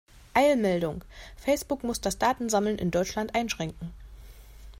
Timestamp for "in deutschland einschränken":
2.79-3.93